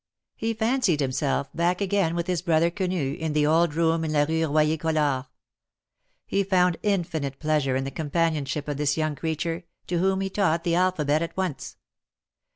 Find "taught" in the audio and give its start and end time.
10.31-10.63